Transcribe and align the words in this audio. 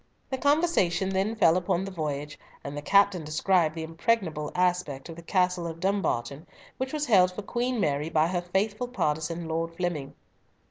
The 0.31 0.37
conversation 0.39 1.09
then 1.09 1.35
fell 1.35 1.55
upon 1.57 1.85
the 1.85 1.91
voyage, 1.91 2.39
and 2.63 2.75
the 2.75 2.81
captain 2.81 3.23
described 3.23 3.75
the 3.75 3.83
impregnable 3.83 4.51
aspect 4.55 5.09
of 5.09 5.15
the 5.15 5.21
castle 5.21 5.67
of 5.67 5.79
Dumbarton, 5.79 6.47
which 6.77 6.91
was 6.91 7.05
held 7.05 7.31
for 7.33 7.43
Queen 7.43 7.79
Mary 7.79 8.09
by 8.09 8.27
her 8.29 8.41
faithful 8.41 8.87
partisan, 8.87 9.47
Lord 9.47 9.75
Flemyng. 9.75 10.15